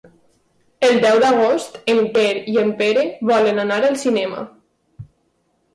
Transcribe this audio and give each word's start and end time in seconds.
El 0.87 0.95
deu 1.03 1.19
d'agost 1.25 1.77
en 1.95 2.01
Quer 2.17 2.33
i 2.55 2.59
en 2.65 2.73
Pere 2.81 3.07
volen 3.33 3.65
anar 3.67 3.79
al 3.91 4.03
cinema. 4.07 4.45